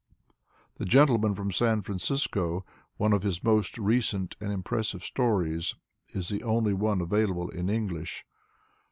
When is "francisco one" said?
1.83-3.13